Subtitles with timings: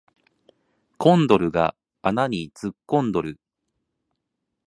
[0.97, 3.39] コンドルが穴に突っ込んどる